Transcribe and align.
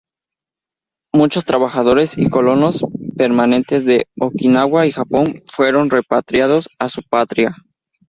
Muchos 1.13 1.45
trabajadores 1.45 2.17
y 2.17 2.27
colonos 2.27 2.83
permanentes 3.15 3.85
de 3.85 4.07
Okinawa 4.19 4.87
y 4.87 4.91
Japón 4.93 5.43
fueron 5.45 5.91
repatriados 5.91 6.69
a 6.79 6.89
su 6.89 7.03
patria. 7.03 7.53